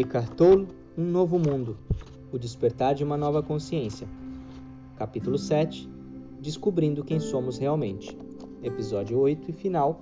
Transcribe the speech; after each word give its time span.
Eckhart 0.00 0.32
Tolle, 0.36 0.68
Um 0.96 1.10
Novo 1.10 1.40
Mundo, 1.40 1.76
O 2.32 2.38
Despertar 2.38 2.94
de 2.94 3.02
uma 3.02 3.16
Nova 3.16 3.42
Consciência. 3.42 4.06
Capítulo 4.96 5.36
7, 5.36 5.90
Descobrindo 6.40 7.02
quem 7.02 7.18
somos 7.18 7.58
realmente. 7.58 8.16
Episódio 8.62 9.18
8 9.18 9.50
e 9.50 9.52
final, 9.52 10.00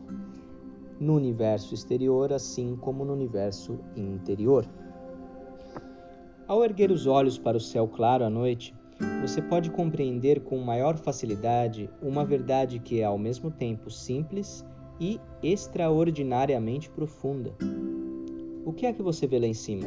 No 1.01 1.17
universo 1.17 1.73
exterior, 1.73 2.31
assim 2.31 2.77
como 2.77 3.07
no 3.07 3.15
universo 3.15 3.79
interior. 3.97 4.67
Ao 6.47 6.63
erguer 6.63 6.91
os 6.91 7.07
olhos 7.07 7.39
para 7.39 7.57
o 7.57 7.61
céu 7.61 7.89
claro 7.89 8.23
à 8.23 8.29
noite, 8.29 8.75
você 9.23 9.41
pode 9.41 9.71
compreender 9.71 10.41
com 10.43 10.59
maior 10.59 10.99
facilidade 10.99 11.89
uma 12.03 12.23
verdade 12.23 12.81
que 12.81 13.01
é 13.01 13.05
ao 13.05 13.17
mesmo 13.17 13.51
tempo 13.51 13.91
simples 13.91 14.63
e 15.01 15.19
extraordinariamente 15.43 16.91
profunda. 16.91 17.55
O 18.67 18.73
que 18.73 18.85
é 18.85 18.93
que 18.93 19.01
você 19.01 19.29
vê 19.29 19.39
lá 19.39 19.47
em 19.47 19.55
cima? 19.55 19.87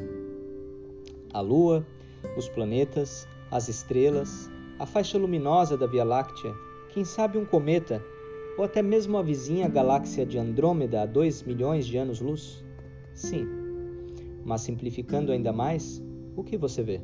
A 1.34 1.42
Lua, 1.42 1.86
os 2.38 2.48
planetas, 2.48 3.28
as 3.52 3.68
estrelas, 3.68 4.50
a 4.80 4.86
faixa 4.86 5.18
luminosa 5.18 5.78
da 5.78 5.86
Via 5.86 6.06
Láctea, 6.06 6.54
quem 6.88 7.04
sabe 7.04 7.38
um 7.38 7.44
cometa, 7.44 8.02
ou 8.58 8.64
até 8.64 8.82
mesmo 8.82 9.18
a 9.18 9.22
vizinha 9.22 9.68
galáxia 9.68 10.26
de 10.26 10.38
Andrômeda 10.38 11.02
a 11.02 11.06
2 11.06 11.44
milhões 11.44 11.86
de 11.86 11.98
anos-luz? 11.98 12.64
Sim. 13.14 13.46
Mas 14.46 14.62
simplificando 14.62 15.34
ainda 15.34 15.52
mais, 15.52 16.02
o 16.38 16.42
que 16.42 16.56
você 16.56 16.82
vê? 16.82 17.02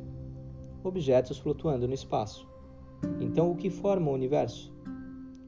Objetos 0.82 1.36
flutuando 1.36 1.86
no 1.86 1.92
espaço. 1.92 2.48
Então, 3.20 3.50
o 3.50 3.54
que 3.54 3.68
forma 3.68 4.10
o 4.10 4.14
universo? 4.14 4.72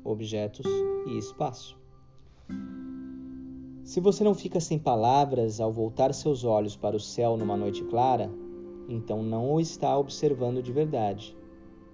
Objetos 0.05 0.67
e 1.07 1.17
espaço. 1.17 1.79
Se 3.89 4.01
você 4.01 4.23
não 4.23 4.35
fica 4.35 4.61
sem 4.61 4.79
palavras 4.79 5.63
ao 5.63 5.73
voltar 5.73 6.13
seus 6.13 6.45
olhos 6.45 6.77
para 6.77 6.95
o 6.95 7.01
céu 7.01 7.39
numa 7.39 7.57
noite 7.57 7.83
clara, 7.85 8.31
então 8.87 9.23
não 9.23 9.55
o 9.55 9.59
está 9.63 9.97
observando 9.97 10.63
de 10.63 10.71
verdade. 10.71 11.35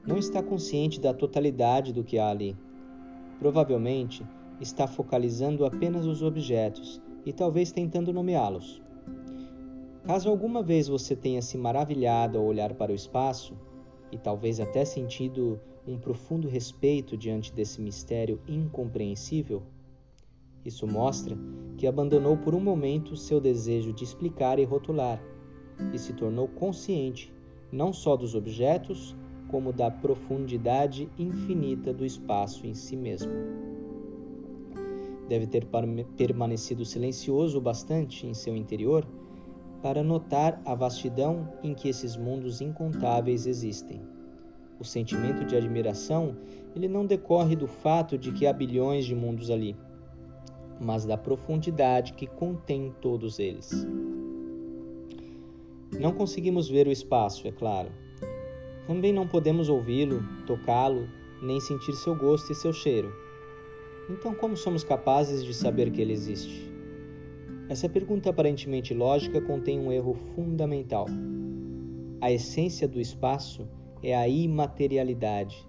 Não 0.04 0.18
está 0.18 0.42
consciente 0.42 0.98
da 0.98 1.14
totalidade 1.14 1.92
do 1.92 2.02
que 2.02 2.18
há 2.18 2.30
ali. 2.30 2.56
Provavelmente 3.38 4.26
está 4.60 4.88
focalizando 4.88 5.64
apenas 5.64 6.04
os 6.04 6.20
objetos 6.20 7.00
e 7.24 7.32
talvez 7.32 7.70
tentando 7.70 8.12
nomeá-los. 8.12 8.82
Caso 10.02 10.28
alguma 10.28 10.64
vez 10.64 10.88
você 10.88 11.14
tenha 11.14 11.40
se 11.40 11.56
maravilhado 11.56 12.38
ao 12.38 12.44
olhar 12.44 12.74
para 12.74 12.90
o 12.90 12.96
espaço, 12.96 13.56
e 14.10 14.18
talvez 14.18 14.58
até 14.58 14.84
sentido 14.84 15.60
um 15.86 15.96
profundo 15.96 16.48
respeito 16.48 17.16
diante 17.16 17.52
desse 17.52 17.80
mistério 17.80 18.40
incompreensível, 18.48 19.62
isso 20.64 20.86
mostra 20.86 21.36
que 21.76 21.86
abandonou 21.86 22.36
por 22.36 22.54
um 22.54 22.60
momento 22.60 23.16
seu 23.16 23.40
desejo 23.40 23.92
de 23.92 24.04
explicar 24.04 24.58
e 24.58 24.64
rotular 24.64 25.22
e 25.92 25.98
se 25.98 26.12
tornou 26.12 26.48
consciente 26.48 27.32
não 27.70 27.92
só 27.92 28.16
dos 28.16 28.34
objetos, 28.34 29.16
como 29.48 29.72
da 29.72 29.90
profundidade 29.90 31.08
infinita 31.18 31.92
do 31.92 32.04
espaço 32.04 32.66
em 32.66 32.74
si 32.74 32.96
mesmo. 32.96 33.32
Deve 35.28 35.46
ter 35.46 35.66
permanecido 36.16 36.84
silencioso 36.84 37.60
bastante 37.60 38.26
em 38.26 38.34
seu 38.34 38.56
interior 38.56 39.06
para 39.82 40.02
notar 40.02 40.60
a 40.64 40.74
vastidão 40.74 41.52
em 41.62 41.74
que 41.74 41.88
esses 41.88 42.16
mundos 42.16 42.60
incontáveis 42.60 43.46
existem. 43.46 44.00
O 44.78 44.84
sentimento 44.84 45.44
de 45.44 45.56
admiração, 45.56 46.36
ele 46.74 46.88
não 46.88 47.04
decorre 47.04 47.54
do 47.54 47.66
fato 47.66 48.16
de 48.16 48.32
que 48.32 48.46
há 48.46 48.52
bilhões 48.52 49.04
de 49.04 49.14
mundos 49.14 49.50
ali 49.50 49.76
mas 50.80 51.04
da 51.04 51.16
profundidade 51.16 52.12
que 52.14 52.26
contém 52.26 52.94
todos 53.00 53.38
eles. 53.38 53.86
Não 55.98 56.12
conseguimos 56.12 56.68
ver 56.68 56.86
o 56.86 56.92
espaço, 56.92 57.46
é 57.46 57.52
claro. 57.52 57.90
Também 58.86 59.12
não 59.12 59.26
podemos 59.26 59.68
ouvi-lo, 59.68 60.22
tocá-lo, 60.46 61.08
nem 61.42 61.60
sentir 61.60 61.92
seu 61.94 62.16
gosto 62.16 62.52
e 62.52 62.54
seu 62.54 62.72
cheiro. 62.72 63.12
Então, 64.10 64.34
como 64.34 64.56
somos 64.56 64.84
capazes 64.84 65.44
de 65.44 65.54
saber 65.54 65.90
que 65.90 66.00
ele 66.00 66.12
existe? 66.12 66.70
Essa 67.68 67.88
pergunta 67.88 68.28
aparentemente 68.28 68.92
lógica 68.92 69.40
contém 69.40 69.78
um 69.78 69.90
erro 69.90 70.14
fundamental. 70.34 71.06
A 72.20 72.30
essência 72.30 72.86
do 72.86 73.00
espaço 73.00 73.66
é 74.02 74.14
a 74.14 74.28
imaterialidade. 74.28 75.66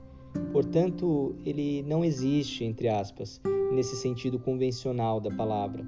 Portanto, 0.51 1.35
ele 1.45 1.83
não 1.83 2.03
existe, 2.03 2.63
entre 2.63 2.87
aspas, 2.87 3.41
nesse 3.73 3.95
sentido 3.95 4.39
convencional 4.39 5.19
da 5.19 5.29
palavra. 5.29 5.85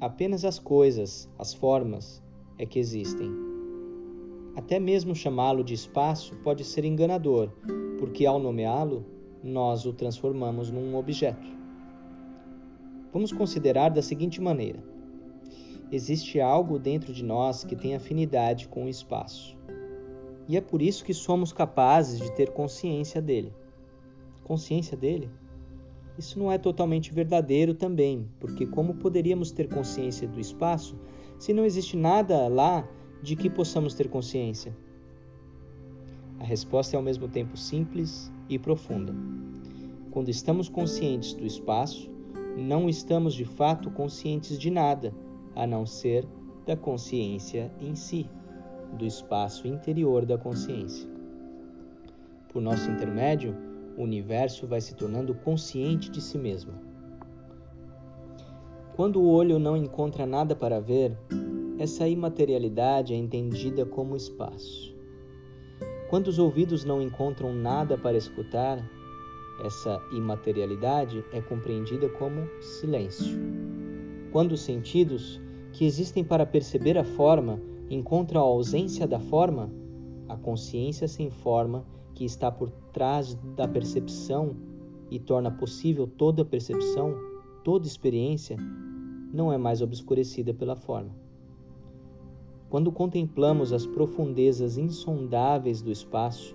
Apenas 0.00 0.44
as 0.44 0.58
coisas, 0.58 1.28
as 1.38 1.52
formas, 1.54 2.22
é 2.58 2.66
que 2.66 2.78
existem. 2.78 3.30
Até 4.56 4.78
mesmo 4.78 5.14
chamá-lo 5.14 5.64
de 5.64 5.74
espaço 5.74 6.36
pode 6.42 6.64
ser 6.64 6.84
enganador, 6.84 7.50
porque 7.98 8.26
ao 8.26 8.38
nomeá-lo, 8.38 9.04
nós 9.42 9.86
o 9.86 9.92
transformamos 9.92 10.70
num 10.70 10.96
objeto. 10.96 11.48
Vamos 13.12 13.32
considerar 13.32 13.90
da 13.90 14.02
seguinte 14.02 14.40
maneira: 14.40 14.82
existe 15.90 16.40
algo 16.40 16.78
dentro 16.78 17.12
de 17.12 17.24
nós 17.24 17.64
que 17.64 17.76
tem 17.76 17.94
afinidade 17.94 18.68
com 18.68 18.84
o 18.84 18.88
espaço. 18.88 19.56
E 20.50 20.56
é 20.56 20.60
por 20.60 20.82
isso 20.82 21.04
que 21.04 21.14
somos 21.14 21.52
capazes 21.52 22.18
de 22.18 22.32
ter 22.32 22.50
consciência 22.50 23.22
dele. 23.22 23.52
Consciência 24.42 24.96
dele? 24.96 25.30
Isso 26.18 26.40
não 26.40 26.50
é 26.50 26.58
totalmente 26.58 27.12
verdadeiro 27.12 27.72
também, 27.72 28.28
porque 28.40 28.66
como 28.66 28.96
poderíamos 28.96 29.52
ter 29.52 29.68
consciência 29.68 30.26
do 30.26 30.40
espaço 30.40 30.98
se 31.38 31.52
não 31.52 31.64
existe 31.64 31.96
nada 31.96 32.48
lá 32.48 32.84
de 33.22 33.36
que 33.36 33.48
possamos 33.48 33.94
ter 33.94 34.08
consciência? 34.08 34.76
A 36.40 36.44
resposta 36.44 36.96
é 36.96 36.98
ao 36.98 37.02
mesmo 37.04 37.28
tempo 37.28 37.56
simples 37.56 38.28
e 38.48 38.58
profunda. 38.58 39.14
Quando 40.10 40.30
estamos 40.30 40.68
conscientes 40.68 41.32
do 41.32 41.46
espaço, 41.46 42.10
não 42.56 42.88
estamos 42.88 43.34
de 43.34 43.44
fato 43.44 43.88
conscientes 43.88 44.58
de 44.58 44.68
nada, 44.68 45.14
a 45.54 45.64
não 45.64 45.86
ser 45.86 46.26
da 46.66 46.76
consciência 46.76 47.72
em 47.80 47.94
si, 47.94 48.28
do 48.92 49.04
espaço 49.04 49.66
interior 49.66 50.24
da 50.24 50.36
consciência. 50.36 51.08
Por 52.52 52.60
nosso 52.60 52.90
intermédio, 52.90 53.56
o 53.96 54.02
universo 54.02 54.66
vai 54.66 54.80
se 54.80 54.94
tornando 54.94 55.34
consciente 55.34 56.10
de 56.10 56.20
si 56.20 56.38
mesmo. 56.38 56.72
Quando 58.94 59.20
o 59.20 59.28
olho 59.28 59.58
não 59.58 59.76
encontra 59.76 60.26
nada 60.26 60.54
para 60.54 60.80
ver, 60.80 61.16
essa 61.78 62.06
imaterialidade 62.06 63.14
é 63.14 63.16
entendida 63.16 63.86
como 63.86 64.16
espaço. 64.16 64.94
Quando 66.10 66.26
os 66.26 66.38
ouvidos 66.38 66.84
não 66.84 67.00
encontram 67.00 67.54
nada 67.54 67.96
para 67.96 68.16
escutar, 68.16 68.78
essa 69.64 70.00
imaterialidade 70.12 71.24
é 71.32 71.40
compreendida 71.40 72.08
como 72.08 72.48
silêncio. 72.60 73.38
Quando 74.32 74.52
os 74.52 74.60
sentidos, 74.60 75.40
que 75.72 75.84
existem 75.84 76.24
para 76.24 76.44
perceber 76.44 76.98
a 76.98 77.04
forma, 77.04 77.60
encontram 77.90 78.40
a 78.40 78.44
ausência 78.44 79.06
da 79.06 79.18
forma, 79.18 79.68
a 80.28 80.36
consciência 80.36 81.08
sem 81.08 81.28
forma 81.28 81.84
que 82.14 82.24
está 82.24 82.50
por 82.50 82.70
trás 82.92 83.34
da 83.56 83.66
percepção 83.66 84.54
e 85.10 85.18
torna 85.18 85.50
possível 85.50 86.06
toda 86.06 86.44
percepção, 86.44 87.16
toda 87.64 87.88
experiência, 87.88 88.56
não 89.32 89.52
é 89.52 89.58
mais 89.58 89.82
obscurecida 89.82 90.54
pela 90.54 90.76
forma. 90.76 91.10
Quando 92.68 92.92
contemplamos 92.92 93.72
as 93.72 93.84
profundezas 93.84 94.78
insondáveis 94.78 95.82
do 95.82 95.90
espaço, 95.90 96.54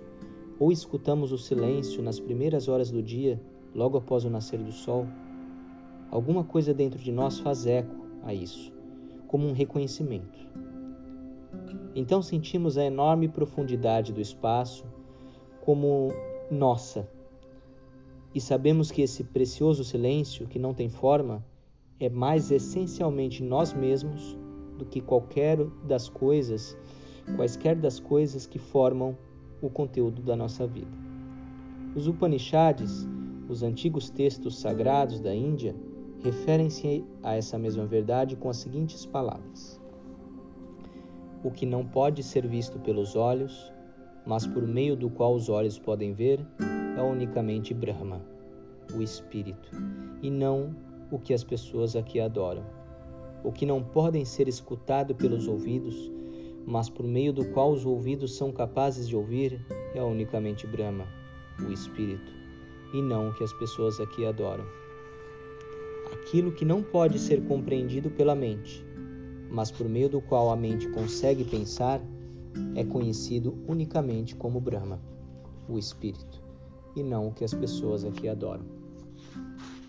ou 0.58 0.72
escutamos 0.72 1.32
o 1.32 1.36
silêncio 1.36 2.02
nas 2.02 2.18
primeiras 2.18 2.66
horas 2.66 2.90
do 2.90 3.02
dia, 3.02 3.38
logo 3.74 3.98
após 3.98 4.24
o 4.24 4.30
nascer 4.30 4.58
do 4.58 4.72
sol, 4.72 5.06
alguma 6.10 6.42
coisa 6.42 6.72
dentro 6.72 6.98
de 6.98 7.12
nós 7.12 7.38
faz 7.38 7.66
eco 7.66 8.06
a 8.22 8.32
isso, 8.32 8.72
como 9.26 9.46
um 9.46 9.52
reconhecimento. 9.52 10.38
Então 11.94 12.22
sentimos 12.22 12.76
a 12.76 12.84
enorme 12.84 13.28
profundidade 13.28 14.12
do 14.12 14.20
espaço 14.20 14.84
como 15.60 16.08
nossa. 16.50 17.08
E 18.34 18.40
sabemos 18.40 18.90
que 18.90 19.02
esse 19.02 19.24
precioso 19.24 19.82
silêncio, 19.82 20.46
que 20.46 20.58
não 20.58 20.74
tem 20.74 20.88
forma, 20.88 21.44
é 21.98 22.08
mais 22.08 22.50
essencialmente 22.50 23.42
nós 23.42 23.72
mesmos 23.72 24.36
do 24.78 24.84
que 24.84 25.00
qualquer 25.00 25.64
das 25.86 26.08
coisas, 26.08 26.76
quaisquer 27.34 27.74
das 27.74 27.98
coisas 27.98 28.46
que 28.46 28.58
formam 28.58 29.16
o 29.62 29.70
conteúdo 29.70 30.22
da 30.22 30.36
nossa 30.36 30.66
vida. 30.66 30.90
Os 31.94 32.06
Upanishads, 32.06 33.08
os 33.48 33.62
antigos 33.62 34.10
textos 34.10 34.58
sagrados 34.58 35.18
da 35.18 35.34
Índia, 35.34 35.74
referem-se 36.22 37.04
a 37.22 37.34
essa 37.34 37.58
mesma 37.58 37.86
verdade 37.86 38.36
com 38.36 38.50
as 38.50 38.58
seguintes 38.58 39.06
palavras: 39.06 39.80
O 41.44 41.50
que 41.50 41.64
não 41.66 41.86
pode 41.86 42.22
ser 42.22 42.46
visto 42.46 42.78
pelos 42.78 43.14
olhos, 43.14 43.72
mas 44.26 44.46
por 44.46 44.66
meio 44.66 44.96
do 44.96 45.08
qual 45.08 45.34
os 45.34 45.48
olhos 45.48 45.78
podem 45.78 46.12
ver, 46.12 46.44
é 46.96 47.02
unicamente 47.02 47.72
Brahma, 47.72 48.20
o 48.94 49.02
Espírito, 49.02 49.70
e 50.22 50.30
não 50.30 50.74
o 51.10 51.18
que 51.18 51.32
as 51.34 51.44
pessoas 51.44 51.94
aqui 51.94 52.20
adoram. 52.20 52.64
o 53.44 53.52
que 53.52 53.64
não 53.64 53.82
podem 53.82 54.24
ser 54.24 54.48
escutados 54.48 55.16
pelos 55.16 55.46
ouvidos, 55.46 56.10
mas 56.66 56.90
por 56.90 57.06
meio 57.06 57.32
do 57.32 57.44
qual 57.52 57.72
os 57.72 57.86
ouvidos 57.86 58.36
são 58.36 58.50
capazes 58.50 59.08
de 59.08 59.14
ouvir, 59.16 59.64
é 59.94 60.02
unicamente 60.02 60.66
Brahma, 60.66 61.06
o 61.60 61.72
Espírito, 61.72 62.32
e 62.92 63.00
não 63.00 63.28
o 63.28 63.34
que 63.34 63.44
as 63.44 63.52
pessoas 63.52 64.00
aqui 64.00 64.26
adoram. 64.26 64.64
Aquilo 66.12 66.52
que 66.52 66.64
não 66.64 66.82
pode 66.82 67.18
ser 67.18 67.42
compreendido 67.46 68.10
pela 68.10 68.34
mente, 68.34 68.84
mas 69.50 69.70
por 69.70 69.88
meio 69.88 70.08
do 70.08 70.20
qual 70.20 70.50
a 70.50 70.56
mente 70.56 70.88
consegue 70.88 71.44
pensar, 71.44 72.00
é 72.74 72.84
conhecido 72.84 73.56
unicamente 73.68 74.34
como 74.34 74.60
Brahma, 74.60 75.00
o 75.68 75.78
Espírito, 75.78 76.42
e 76.94 77.02
não 77.02 77.28
o 77.28 77.32
que 77.32 77.44
as 77.44 77.52
pessoas 77.52 78.04
aqui 78.04 78.28
adoram. 78.28 78.64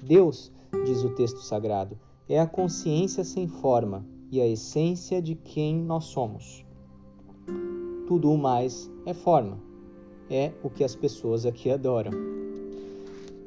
Deus, 0.02 0.52
diz 0.86 1.04
o 1.04 1.10
texto 1.10 1.40
sagrado, 1.40 1.98
é 2.30 2.40
a 2.40 2.48
consciência 2.48 3.24
sem 3.24 3.48
forma 3.48 4.06
e 4.32 4.42
a 4.42 4.48
essência 4.48 5.22
de 5.22 5.36
quem 5.36 5.76
nós 5.82 6.06
somos. 6.06 6.66
Tudo 8.08 8.32
o 8.32 8.38
mais 8.38 8.90
é 9.06 9.14
forma, 9.14 9.58
é 10.30 10.52
o 10.64 10.70
que 10.70 10.84
as 10.84 10.96
pessoas 10.96 11.46
aqui 11.46 11.70
adoram. 11.72 12.12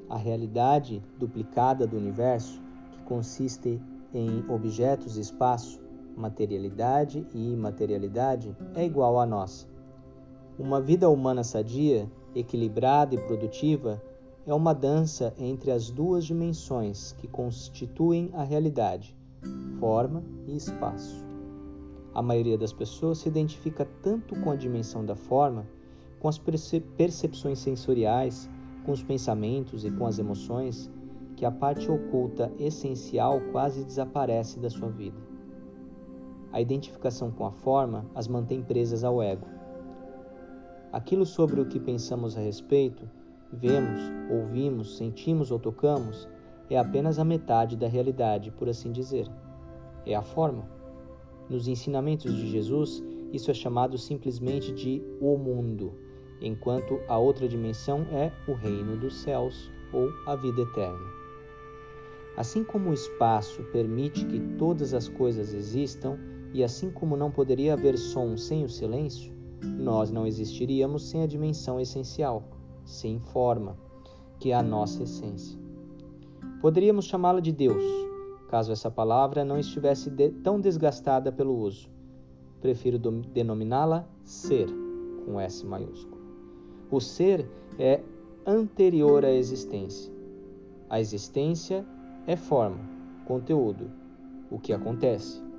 A 0.08 0.16
realidade 0.16 1.02
duplicada 1.18 1.86
do 1.86 1.96
universo, 1.96 2.60
que 2.92 3.02
consiste 3.04 3.80
em 4.12 4.44
objetos 4.50 5.16
e 5.16 5.20
espaço, 5.20 5.80
materialidade 6.20 7.26
e 7.34 7.52
imaterialidade, 7.52 8.56
é 8.74 8.84
igual 8.84 9.18
à 9.18 9.26
nossa. 9.26 9.66
Uma 10.58 10.80
vida 10.80 11.08
humana 11.08 11.42
sadia, 11.42 12.10
equilibrada 12.34 13.14
e 13.14 13.18
produtiva 13.18 14.00
é 14.46 14.54
uma 14.54 14.74
dança 14.74 15.32
entre 15.38 15.70
as 15.70 15.90
duas 15.90 16.24
dimensões 16.24 17.12
que 17.12 17.26
constituem 17.26 18.30
a 18.34 18.42
realidade, 18.42 19.16
forma 19.78 20.22
e 20.46 20.56
espaço. 20.56 21.24
A 22.12 22.20
maioria 22.20 22.58
das 22.58 22.72
pessoas 22.72 23.18
se 23.18 23.28
identifica 23.28 23.88
tanto 24.02 24.38
com 24.40 24.50
a 24.50 24.56
dimensão 24.56 25.04
da 25.04 25.14
forma, 25.14 25.66
com 26.18 26.28
as 26.28 26.38
percepções 26.38 27.58
sensoriais, 27.58 28.50
com 28.84 28.92
os 28.92 29.02
pensamentos 29.02 29.84
e 29.84 29.90
com 29.90 30.06
as 30.06 30.18
emoções, 30.18 30.90
que 31.36 31.46
a 31.46 31.50
parte 31.50 31.90
oculta 31.90 32.52
essencial 32.58 33.40
quase 33.52 33.84
desaparece 33.84 34.58
da 34.58 34.68
sua 34.68 34.90
vida. 34.90 35.29
A 36.52 36.60
identificação 36.60 37.30
com 37.30 37.46
a 37.46 37.52
forma 37.52 38.06
as 38.14 38.26
mantém 38.26 38.62
presas 38.62 39.04
ao 39.04 39.22
ego. 39.22 39.46
Aquilo 40.92 41.24
sobre 41.24 41.60
o 41.60 41.66
que 41.66 41.78
pensamos 41.78 42.36
a 42.36 42.40
respeito 42.40 43.08
vemos, 43.52 44.00
ouvimos, 44.30 44.96
sentimos 44.96 45.50
ou 45.50 45.58
tocamos 45.58 46.28
é 46.68 46.78
apenas 46.78 47.18
a 47.18 47.24
metade 47.24 47.76
da 47.76 47.88
realidade, 47.88 48.50
por 48.52 48.68
assim 48.68 48.92
dizer. 48.92 49.28
É 50.06 50.14
a 50.14 50.22
forma. 50.22 50.68
Nos 51.48 51.66
ensinamentos 51.66 52.34
de 52.34 52.48
Jesus, 52.48 53.02
isso 53.32 53.50
é 53.50 53.54
chamado 53.54 53.98
simplesmente 53.98 54.72
de 54.72 55.02
o 55.20 55.36
mundo, 55.36 55.92
enquanto 56.40 57.00
a 57.08 57.18
outra 57.18 57.48
dimensão 57.48 58.06
é 58.12 58.32
o 58.48 58.54
reino 58.54 58.96
dos 58.96 59.16
céus 59.20 59.70
ou 59.92 60.08
a 60.26 60.36
vida 60.36 60.62
eterna. 60.62 61.20
Assim 62.36 62.62
como 62.62 62.90
o 62.90 62.94
espaço 62.94 63.62
permite 63.72 64.24
que 64.24 64.38
todas 64.56 64.94
as 64.94 65.08
coisas 65.08 65.52
existam, 65.52 66.18
e 66.52 66.64
assim 66.64 66.90
como 66.90 67.16
não 67.16 67.30
poderia 67.30 67.74
haver 67.74 67.96
som 67.96 68.36
sem 68.36 68.64
o 68.64 68.68
silêncio, 68.68 69.32
nós 69.62 70.10
não 70.10 70.26
existiríamos 70.26 71.08
sem 71.08 71.22
a 71.22 71.26
dimensão 71.26 71.80
essencial 71.80 72.44
sem 72.84 73.18
forma, 73.20 73.76
que 74.38 74.50
é 74.50 74.54
a 74.54 74.62
nossa 74.62 75.02
essência. 75.02 75.58
Poderíamos 76.60 77.04
chamá-la 77.04 77.40
de 77.40 77.52
Deus, 77.52 77.84
caso 78.48 78.72
essa 78.72 78.90
palavra 78.90 79.44
não 79.44 79.58
estivesse 79.58 80.10
de, 80.10 80.30
tão 80.30 80.60
desgastada 80.60 81.30
pelo 81.30 81.56
uso. 81.56 81.88
Prefiro 82.60 82.98
denominá-la 82.98 84.06
ser, 84.24 84.68
com 85.24 85.40
S 85.40 85.64
maiúsculo. 85.64 86.20
O 86.90 87.00
ser 87.00 87.48
é 87.78 88.02
anterior 88.46 89.24
à 89.24 89.30
existência. 89.30 90.12
A 90.88 91.00
existência 91.00 91.86
é 92.26 92.36
forma, 92.36 92.80
conteúdo, 93.24 93.90
o 94.50 94.58
que 94.58 94.72
acontece. 94.72 95.49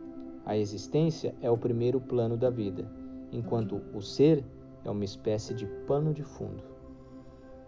A 0.45 0.57
existência 0.57 1.35
é 1.41 1.49
o 1.49 1.57
primeiro 1.57 1.99
plano 1.99 2.35
da 2.35 2.49
vida, 2.49 2.89
enquanto 3.31 3.81
o 3.93 4.01
ser 4.01 4.43
é 4.83 4.89
uma 4.89 5.05
espécie 5.05 5.53
de 5.53 5.65
pano 5.87 6.13
de 6.13 6.23
fundo. 6.23 6.63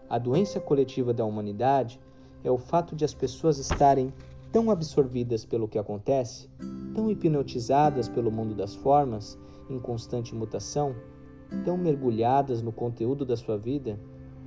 A 0.08 0.18
doença 0.18 0.60
coletiva 0.60 1.14
da 1.14 1.24
humanidade 1.24 2.00
é 2.42 2.50
o 2.50 2.58
fato 2.58 2.94
de 2.94 3.04
as 3.04 3.14
pessoas 3.14 3.58
estarem 3.58 4.12
tão 4.52 4.70
absorvidas 4.70 5.44
pelo 5.44 5.66
que 5.66 5.78
acontece, 5.78 6.48
tão 6.94 7.10
hipnotizadas 7.10 8.08
pelo 8.08 8.30
mundo 8.30 8.54
das 8.54 8.74
formas, 8.74 9.38
em 9.70 9.78
constante 9.78 10.34
mutação, 10.34 10.94
tão 11.64 11.76
mergulhadas 11.76 12.60
no 12.62 12.72
conteúdo 12.72 13.24
da 13.24 13.36
sua 13.36 13.56
vida, 13.56 13.98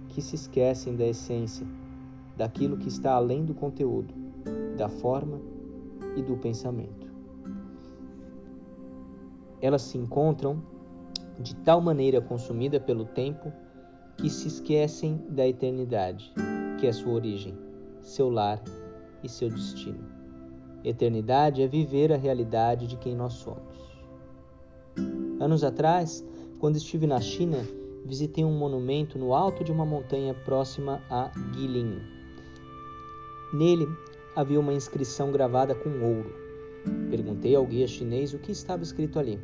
que 0.10 0.22
se 0.22 0.36
esquecem 0.36 0.96
da 0.96 1.08
essência, 1.08 1.66
daquilo 2.36 2.78
que 2.78 2.88
está 2.88 3.14
além 3.14 3.44
do 3.44 3.54
conteúdo, 3.54 4.14
da 4.78 4.88
forma 4.88 5.42
e 6.16 6.22
do 6.22 6.38
pensamento. 6.38 7.07
Elas 9.62 9.82
se 9.82 9.98
encontram 9.98 10.62
de 11.40 11.56
tal 11.56 11.82
maneira 11.82 12.22
consumida 12.22 12.80
pelo 12.80 13.06
tempo 13.06 13.52
que 14.18 14.30
se 14.30 14.48
esquecem 14.48 15.22
da 15.30 15.48
eternidade, 15.48 16.34
que 16.80 16.88
é 16.88 16.92
sua 16.92 17.14
origem, 17.14 17.58
seu 18.02 18.30
lar 18.30 18.62
e 19.24 19.30
seu 19.30 19.50
destino. 19.50 20.04
Eternidade 20.84 21.62
é 21.62 21.68
viver 21.68 22.12
a 22.12 22.18
realidade 22.18 22.88
de 22.88 22.98
quem 22.98 23.16
nós 23.16 23.34
somos. 23.34 23.78
Anos 25.40 25.64
atrás, 25.64 26.26
quando 26.60 26.78
estive 26.78 27.06
na 27.06 27.20
China, 27.20 27.58
visitei 28.06 28.44
um 28.44 28.58
monumento 28.58 29.20
no 29.20 29.34
alto 29.34 29.64
de 29.64 29.72
uma 29.72 29.86
montanha 29.86 30.34
próxima 30.34 31.02
a 31.10 31.30
Guilin. 31.52 32.00
Nele 33.54 33.88
havia 34.36 34.60
uma 34.60 34.74
inscrição 34.74 35.32
gravada 35.32 35.76
com 35.76 35.90
ouro. 36.02 36.47
Perguntei 37.10 37.56
ao 37.56 37.66
guia 37.66 37.88
chinês 37.88 38.34
o 38.34 38.40
que 38.40 38.52
estava 38.52 38.84
escrito 38.84 39.20
ali. 39.20 39.40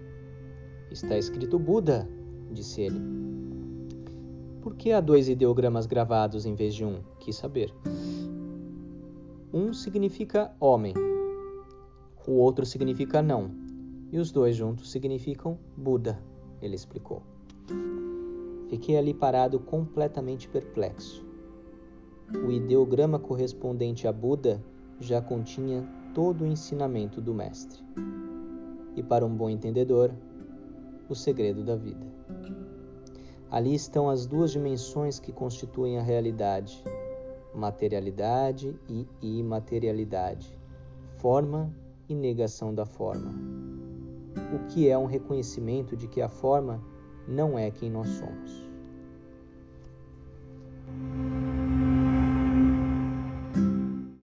Está 0.92 1.18
escrito 1.18 1.58
Buda, 1.58 2.08
disse 2.52 2.82
ele. 2.82 3.00
Por 4.62 4.76
que 4.76 4.92
há 4.92 5.02
dois 5.02 5.28
ideogramas 5.28 5.86
gravados 5.86 6.46
em 6.46 6.56
vez 6.56 6.74
de 6.74 6.86
um? 6.86 7.02
Quis 7.20 7.36
saber. 7.36 7.74
Um 9.54 9.74
significa 9.74 10.52
homem, 10.60 10.94
o 12.26 12.32
outro 12.32 12.66
significa 12.66 13.22
não, 13.22 13.52
e 14.12 14.18
os 14.18 14.32
dois 14.32 14.56
juntos 14.56 14.90
significam 14.90 15.60
Buda, 15.76 16.18
ele 16.62 16.76
explicou. 16.76 17.22
Fiquei 18.70 18.98
ali 18.98 19.14
parado 19.14 19.60
completamente 19.60 20.48
perplexo. 20.48 21.26
O 22.48 22.52
ideograma 22.52 23.20
correspondente 23.20 24.08
a 24.08 24.12
Buda 24.12 24.64
já 25.00 25.22
continha 25.22 25.88
todo 26.14 26.44
o 26.44 26.48
ensinamento 26.48 27.20
do 27.20 27.34
Mestre. 27.34 27.84
E 28.96 29.02
para 29.02 29.26
um 29.26 29.36
bom 29.36 29.50
entendedor, 29.50 30.14
o 31.10 31.16
segredo 31.16 31.64
da 31.64 31.76
vida. 31.76 32.06
Ali 33.50 33.74
estão 33.74 34.10
as 34.10 34.26
duas 34.26 34.52
dimensões 34.52 35.20
que 35.20 35.32
constituem 35.32 35.98
a 35.98 36.02
realidade: 36.02 36.84
materialidade 37.54 38.76
e 38.88 39.08
imaterialidade, 39.22 40.58
forma 41.18 41.74
e 42.08 42.16
negação 42.16 42.74
da 42.74 42.86
forma. 42.86 43.32
O 44.54 44.68
que 44.68 44.90
é 44.90 44.98
um 44.98 45.06
reconhecimento 45.06 45.96
de 45.96 46.08
que 46.08 46.22
a 46.22 46.30
forma 46.30 46.82
não 47.28 47.58
é 47.58 47.72
quem 47.72 47.90
nós 47.90 48.08
somos. 48.10 48.64